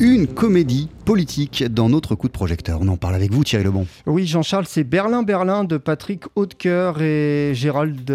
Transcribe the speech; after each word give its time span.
une 0.00 0.26
comédie 0.26 0.88
politique 1.04 1.64
dans 1.64 1.88
notre 1.88 2.14
coup 2.14 2.28
de 2.28 2.32
projecteur. 2.32 2.78
On 2.80 2.88
en 2.88 2.96
parle 2.96 3.14
avec 3.14 3.30
vous, 3.30 3.44
Thierry 3.44 3.64
Lebon. 3.64 3.86
Oui, 4.06 4.26
Jean-Charles, 4.26 4.64
c'est 4.66 4.84
Berlin, 4.84 5.22
Berlin 5.22 5.64
de 5.64 5.76
Patrick 5.76 6.24
Hautecoeur 6.34 7.02
et 7.02 7.52
Gérald 7.54 8.10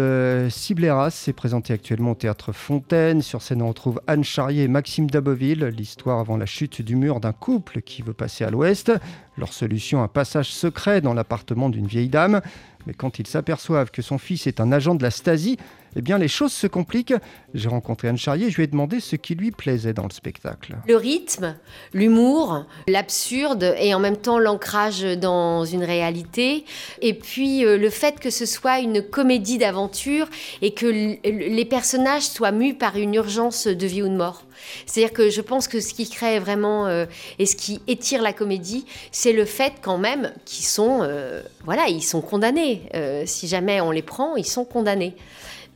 Cibleras. 0.50 1.10
C'est 1.10 1.32
présenté 1.32 1.72
actuellement 1.72 2.12
au 2.12 2.14
théâtre 2.14 2.52
Fontaine. 2.52 3.22
Sur 3.22 3.42
scène, 3.42 3.62
on 3.62 3.68
retrouve 3.68 4.00
Anne 4.06 4.24
Charrier 4.24 4.64
et 4.64 4.68
Maxime 4.68 5.08
Daboville. 5.08 5.66
L'histoire 5.66 6.18
avant 6.18 6.36
la 6.36 6.46
chute 6.46 6.82
du 6.82 6.96
mur 6.96 7.20
d'un 7.20 7.32
couple 7.32 7.80
qui 7.80 8.02
veut 8.02 8.12
passer 8.12 8.44
à 8.44 8.50
l'ouest. 8.50 8.92
Leur 9.38 9.52
solution, 9.52 10.02
un 10.02 10.08
passage 10.08 10.50
secret 10.50 11.00
dans 11.00 11.14
l'appartement 11.14 11.70
d'une 11.70 11.86
vieille 11.86 12.08
dame. 12.08 12.40
Mais 12.86 12.94
quand 12.94 13.18
ils 13.18 13.26
s'aperçoivent 13.26 13.90
que 13.90 14.02
son 14.02 14.18
fils 14.18 14.46
est 14.46 14.58
un 14.58 14.72
agent 14.72 14.94
de 14.94 15.02
la 15.02 15.10
Stasi, 15.10 15.58
eh 15.96 16.02
bien 16.02 16.18
les 16.18 16.28
choses 16.28 16.52
se 16.52 16.66
compliquent. 16.66 17.14
J'ai 17.52 17.68
rencontré 17.68 18.08
Anne 18.08 18.16
Charrier, 18.16 18.50
je 18.50 18.56
lui 18.56 18.64
ai 18.64 18.66
demandé 18.68 19.00
ce 19.00 19.16
qui 19.16 19.34
lui 19.34 19.50
plaisait 19.50 19.92
dans 19.92 20.04
le 20.04 20.12
spectacle. 20.12 20.76
Le 20.88 20.96
rythme, 20.96 21.56
l'humour, 21.92 22.64
l'absurde 22.86 23.74
et 23.78 23.94
en 23.94 23.98
même 23.98 24.16
temps 24.16 24.38
l'ancrage 24.38 25.02
dans 25.02 25.64
une 25.64 25.84
réalité. 25.84 26.64
Et 27.00 27.14
puis 27.14 27.64
euh, 27.64 27.76
le 27.76 27.90
fait 27.90 28.20
que 28.20 28.30
ce 28.30 28.46
soit 28.46 28.80
une 28.80 29.02
comédie 29.02 29.58
d'aventure 29.58 30.28
et 30.62 30.72
que 30.72 30.86
les 30.86 31.64
personnages 31.64 32.24
soient 32.24 32.52
mus 32.52 32.74
par 32.74 32.96
une 32.96 33.14
urgence 33.14 33.66
de 33.66 33.86
vie 33.86 34.02
ou 34.02 34.08
de 34.08 34.16
mort. 34.16 34.44
C'est-à-dire 34.86 35.14
que 35.14 35.30
je 35.30 35.40
pense 35.40 35.68
que 35.68 35.80
ce 35.80 35.94
qui 35.94 36.08
crée 36.08 36.38
vraiment 36.38 36.86
euh, 36.86 37.06
et 37.38 37.46
ce 37.46 37.56
qui 37.56 37.80
étire 37.86 38.22
la 38.22 38.32
comédie, 38.32 38.84
c'est 39.10 39.32
le 39.32 39.44
fait 39.44 39.74
quand 39.80 39.98
même 39.98 40.32
qu'ils 40.44 40.66
sont, 40.66 41.00
euh, 41.02 41.42
voilà, 41.64 41.88
ils 41.88 42.02
sont 42.02 42.20
condamnés. 42.20 42.82
si 43.26 43.48
jamais 43.48 43.80
on 43.80 43.90
les 43.90 44.02
prend, 44.02 44.36
ils 44.36 44.46
sont 44.46 44.64
condamnés. 44.64 45.14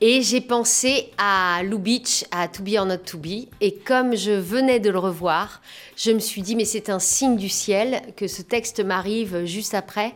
Et 0.01 0.23
j'ai 0.23 0.41
pensé 0.41 1.11
à 1.19 1.63
Lubitsch, 1.63 2.25
à 2.31 2.49
To 2.49 2.63
Be 2.63 2.75
or 2.79 2.85
Not 2.85 2.99
To 2.99 3.19
Be. 3.19 3.47
Et 3.61 3.75
comme 3.75 4.17
je 4.17 4.33
venais 4.33 4.81
de 4.81 4.91
le 4.91 4.99
revoir, 4.99 5.63
je 5.97 6.11
me 6.11 6.19
suis 6.19 6.43
dit, 6.43 6.57
mais 6.57 6.65
c'est 6.65 6.91
un 6.91 6.99
signe 6.99 7.37
du 7.37 7.49
ciel 7.49 8.03
que 8.17 8.27
ce 8.27 8.43
texte 8.43 8.85
m'arrive 8.85 9.45
juste 9.45 9.75
après. 9.75 10.13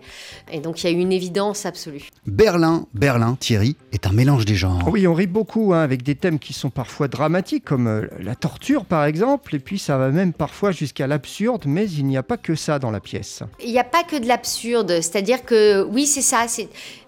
Et 0.51 0.59
donc, 0.59 0.83
il 0.83 0.91
y 0.91 0.93
a 0.93 0.97
eu 0.97 1.01
une 1.01 1.12
évidence 1.12 1.65
absolue. 1.67 2.09
Berlin, 2.27 2.87
Berlin, 2.93 3.37
Thierry, 3.39 3.77
est 3.93 4.07
un 4.07 4.12
mélange 4.12 4.45
des 4.45 4.57
genres. 4.57 4.89
Oui, 4.89 5.07
on 5.07 5.15
rit 5.15 5.29
beaucoup 5.29 5.73
hein, 5.73 5.81
avec 5.81 6.03
des 6.03 6.17
thèmes 6.17 6.39
qui 6.39 6.53
sont 6.53 6.70
parfois 6.70 7.07
dramatiques, 7.07 7.65
comme 7.65 7.87
euh, 7.87 8.07
la 8.20 8.35
torture, 8.35 8.85
par 8.85 9.05
exemple. 9.05 9.55
Et 9.55 9.61
puis, 9.61 9.79
ça 9.79 9.97
va 9.97 10.11
même 10.11 10.33
parfois 10.33 10.73
jusqu'à 10.73 11.07
l'absurde, 11.07 11.65
mais 11.67 11.89
il 11.89 12.07
n'y 12.07 12.17
a 12.17 12.23
pas 12.25 12.37
que 12.37 12.57
ça 12.57 12.79
dans 12.79 12.91
la 12.91 13.01
pièce. 13.01 13.42
Il 13.65 13.70
n'y 13.70 13.79
a 13.79 13.85
pas 13.85 14.03
que 14.03 14.17
de 14.17 14.27
l'absurde. 14.27 15.01
C'est-à-dire 15.01 15.45
que, 15.45 15.85
oui, 15.85 16.07
c'est 16.07 16.23
ça. 16.23 16.47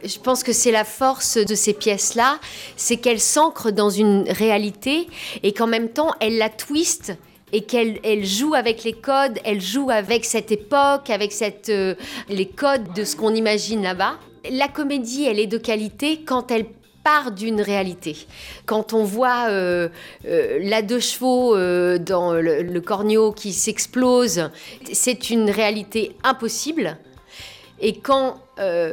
Je 0.05 0.19
pense 0.19 0.45
que 0.45 0.53
c'est 0.53 0.73
la 0.73 0.85
force 0.85 1.37
de 1.37 1.55
ces 1.55 1.73
pièces-là. 1.73 2.39
C'est 2.77 2.97
qu'elles 2.97 3.21
s'ancrent 3.21 3.73
dans 3.73 3.91
une 3.91 4.25
réalité 4.29 5.09
et 5.43 5.53
qu'en 5.53 5.67
même 5.67 5.89
temps, 5.89 6.13
elles 6.21 6.39
la 6.39 6.49
twistent 6.49 7.17
et 7.53 7.63
qu'elle 7.63 7.99
elle 8.05 8.25
joue 8.25 8.55
avec 8.55 8.85
les 8.85 8.93
codes, 8.93 9.39
elle 9.45 9.61
joue 9.61 9.91
avec 9.91 10.25
cette 10.25 10.53
époque, 10.53 11.11
avec 11.11 11.33
cette, 11.33 11.69
euh, 11.69 11.95
les 12.29 12.47
codes 12.47 12.93
de 12.95 13.05
ce 13.05 13.17
qu'on 13.17 13.35
imagine 13.35 13.83
là-bas. 13.83 14.15
La 14.51 14.69
comédie, 14.69 15.25
elle 15.25 15.39
est 15.39 15.47
de 15.47 15.59
qualité 15.59 16.23
quand 16.25 16.51
elle 16.51 16.67
part 17.03 17.33
d'une 17.33 17.61
réalité. 17.61 18.17
Quand 18.67 18.93
on 18.93 19.05
voit 19.05 19.47
euh, 19.49 19.89
euh, 20.27 20.59
la 20.63 20.83
deux 20.83 21.01
chevaux 21.01 21.57
dans 21.99 22.35
le, 22.35 22.63
le 22.63 22.81
corneau 22.81 23.33
qui 23.33 23.53
s'explose, 23.53 24.51
c'est 24.93 25.31
une 25.31 25.51
réalité 25.51 26.17
impossible. 26.25 26.99
Et 27.81 27.99
quand 27.99 28.37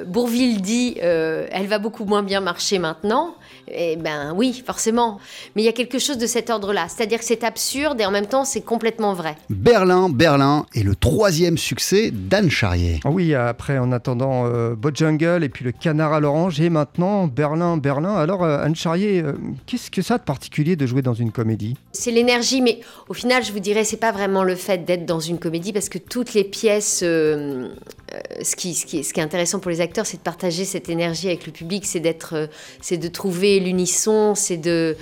Bourville 0.07 0.61
dit 0.61 0.97
elle 0.99 1.67
va 1.67 1.80
beaucoup 1.80 2.05
moins 2.05 2.23
bien 2.23 2.39
marcher 2.39 2.80
maintenant, 2.80 3.35
eh 3.69 3.95
ben 3.97 4.33
oui, 4.35 4.63
forcément. 4.66 5.19
Mais 5.55 5.61
il 5.61 5.66
y 5.66 5.69
a 5.69 5.73
quelque 5.73 5.99
chose 5.99 6.17
de 6.17 6.27
cet 6.27 6.49
ordre-là. 6.49 6.88
C'est-à-dire 6.88 7.19
que 7.19 7.25
c'est 7.25 7.44
absurde 7.44 7.99
et 7.99 8.05
en 8.05 8.11
même 8.11 8.27
temps, 8.27 8.45
c'est 8.45 8.61
complètement 8.61 9.13
vrai. 9.13 9.35
Berlin, 9.49 10.09
Berlin 10.09 10.66
est 10.73 10.83
le 10.83 10.95
troisième 10.95 11.57
succès 11.57 12.11
d'Anne 12.11 12.49
Charrier. 12.49 12.99
Ah 13.03 13.09
oui, 13.09 13.33
après, 13.35 13.77
en 13.77 13.91
attendant 13.91 14.45
euh, 14.45 14.75
Jungle 14.94 15.44
et 15.44 15.50
puis 15.50 15.66
le 15.66 15.72
Canard 15.72 16.13
à 16.13 16.19
l'orange 16.19 16.62
et 16.62 16.69
maintenant 16.69 17.28
Berlin, 17.28 17.78
Berlin. 17.78 18.16
Alors, 18.16 18.44
euh, 18.44 18.63
Anne 18.63 18.75
Charrier, 18.75 19.22
euh, 19.22 19.33
qu'est-ce 19.66 19.91
que 19.91 20.01
ça 20.01 20.16
a 20.16 20.17
de 20.17 20.23
particulier 20.23 20.75
de 20.75 20.85
jouer 20.85 21.01
dans 21.01 21.13
une 21.13 21.31
comédie? 21.31 21.75
C'est 21.91 22.12
l'énergie, 22.12 22.62
mais 22.62 22.79
au 23.09 23.13
final, 23.13 23.44
je 23.44 23.51
vous 23.51 23.59
dirais, 23.59 23.83
c'est 23.83 23.97
pas 23.97 24.12
vraiment 24.12 24.44
le 24.44 24.56
fait 24.56 24.85
d'être 24.85 25.06
dans 25.06 25.19
une 25.19 25.39
comédie 25.39 25.73
parce 25.73 25.89
que 25.89 25.97
toutes 25.97 26.33
les 26.33 26.44
pièces 26.44 27.01
euh, 27.03 27.69
ce, 28.41 28.55
qui, 28.55 28.73
ce, 28.73 28.85
qui 28.85 28.97
est, 29.00 29.19
intéressant 29.19 29.59
pour 29.59 29.72
les 29.72 29.81
acteurs, 29.81 30.05
c'est 30.05 30.17
de 30.17 30.22
partager 30.22 30.66
cette 30.66 30.89
énergie 30.89 31.28
avec 31.28 31.45
le 31.45 31.51
public, 31.51 31.85
c'est 31.85 32.01
c'est 32.81 32.97
de 32.97 33.07
trouver 33.07 33.59
l'unisson, 33.59 34.35
c'est 34.35 34.57
de 34.57 34.95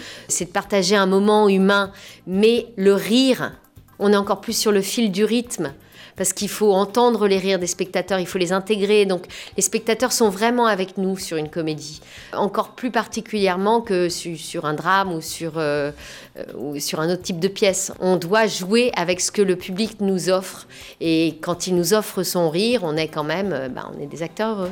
partager 0.53 0.95
un 0.95 1.05
moment 1.05 1.49
humain. 1.49 1.91
Mais 2.27 2.67
le 2.77 2.93
rire, 2.93 3.51
on 3.99 4.11
est 4.13 4.17
encore 4.17 4.41
plus 4.41 4.57
sur 4.57 4.71
le 4.71 4.81
fil 4.81 5.11
du 5.11 5.23
rythme 5.23 5.73
parce 6.15 6.33
qu'il 6.33 6.49
faut 6.49 6.71
entendre 6.73 7.27
les 7.27 7.37
rires 7.37 7.59
des 7.59 7.67
spectateurs, 7.67 8.19
il 8.19 8.27
faut 8.27 8.37
les 8.37 8.51
intégrer. 8.51 9.05
Donc 9.05 9.25
les 9.57 9.61
spectateurs 9.61 10.11
sont 10.11 10.29
vraiment 10.29 10.65
avec 10.65 10.97
nous 10.97 11.17
sur 11.17 11.37
une 11.37 11.49
comédie, 11.49 12.01
encore 12.33 12.71
plus 12.71 12.91
particulièrement 12.91 13.81
que 13.81 14.09
sur 14.09 14.65
un 14.65 14.73
drame 14.73 15.13
ou 15.13 15.21
sur, 15.21 15.57
euh, 15.57 15.91
euh, 16.37 16.43
ou 16.57 16.79
sur 16.79 16.99
un 16.99 17.11
autre 17.11 17.23
type 17.23 17.39
de 17.39 17.47
pièce. 17.47 17.91
On 17.99 18.17
doit 18.17 18.47
jouer 18.47 18.91
avec 18.95 19.21
ce 19.21 19.31
que 19.31 19.41
le 19.41 19.55
public 19.55 19.99
nous 20.01 20.29
offre 20.29 20.67
et 21.01 21.37
quand 21.41 21.67
il 21.67 21.75
nous 21.75 21.93
offre 21.93 22.23
son 22.23 22.49
rire, 22.49 22.81
on 22.83 22.95
est 22.95 23.07
quand 23.07 23.23
même, 23.23 23.53
euh, 23.53 23.69
ben, 23.69 23.91
on 23.95 24.01
est 24.01 24.07
des 24.07 24.23
acteurs 24.23 24.57
heureux. 24.57 24.71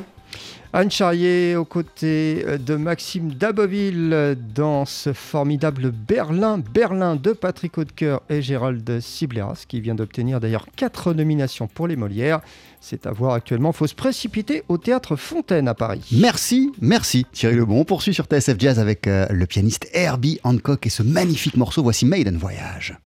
Anne 0.72 0.90
Charrier 0.90 1.54
aux 1.54 1.64
côtés 1.64 2.44
de 2.58 2.74
Maxime 2.74 3.32
Daboville 3.32 4.36
dans 4.54 4.84
ce 4.84 5.12
formidable 5.12 5.92
Berlin, 5.92 6.58
Berlin 6.58 7.14
de 7.14 7.32
Patrick 7.32 7.78
Hautecoeur 7.78 8.22
et 8.28 8.42
Gérald 8.42 9.00
Cibleras 9.00 9.64
qui 9.68 9.80
vient 9.80 9.94
d'obtenir 9.94 10.40
d'ailleurs 10.40 10.66
quatre 10.74 11.12
nominations 11.12 11.68
pour 11.68 11.86
les 11.86 11.94
Molières. 11.94 12.40
C'est 12.80 13.06
à 13.06 13.12
voir 13.12 13.34
actuellement, 13.34 13.72
faut 13.72 13.86
se 13.86 13.94
précipiter 13.94 14.64
au 14.68 14.76
théâtre 14.76 15.16
Fontaine 15.16 15.68
à 15.68 15.74
Paris. 15.74 16.04
Merci, 16.12 16.72
merci 16.80 17.24
Thierry 17.32 17.54
Lebon. 17.54 17.80
On 17.80 17.84
poursuit 17.84 18.12
sur 18.12 18.24
TSF 18.24 18.56
Jazz 18.58 18.78
avec 18.78 19.06
euh, 19.06 19.26
le 19.30 19.46
pianiste 19.46 19.88
Herbie 19.92 20.40
Hancock 20.42 20.86
et 20.86 20.90
ce 20.90 21.02
magnifique 21.02 21.56
morceau, 21.56 21.82
voici 21.82 22.04
Maiden 22.04 22.36
Voyage. 22.36 22.98